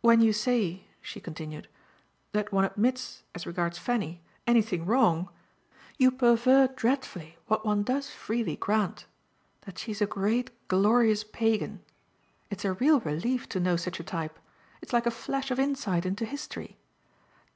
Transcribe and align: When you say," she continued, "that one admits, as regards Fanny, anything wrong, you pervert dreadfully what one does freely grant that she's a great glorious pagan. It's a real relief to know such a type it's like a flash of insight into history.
When 0.00 0.20
you 0.20 0.32
say," 0.32 0.88
she 1.00 1.20
continued, 1.20 1.68
"that 2.32 2.50
one 2.52 2.64
admits, 2.64 3.22
as 3.32 3.46
regards 3.46 3.78
Fanny, 3.78 4.20
anything 4.44 4.84
wrong, 4.84 5.28
you 5.96 6.10
pervert 6.10 6.76
dreadfully 6.76 7.38
what 7.46 7.64
one 7.64 7.84
does 7.84 8.10
freely 8.10 8.56
grant 8.56 9.06
that 9.60 9.78
she's 9.78 10.02
a 10.02 10.06
great 10.06 10.50
glorious 10.66 11.22
pagan. 11.22 11.78
It's 12.50 12.64
a 12.64 12.72
real 12.72 12.98
relief 13.02 13.48
to 13.50 13.60
know 13.60 13.76
such 13.76 14.00
a 14.00 14.02
type 14.02 14.36
it's 14.80 14.92
like 14.92 15.06
a 15.06 15.12
flash 15.12 15.52
of 15.52 15.60
insight 15.60 16.04
into 16.04 16.24
history. 16.24 16.76